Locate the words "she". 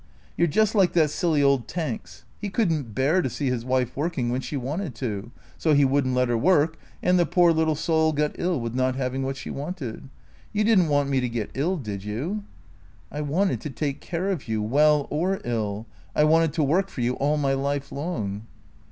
4.41-4.57, 9.37-9.51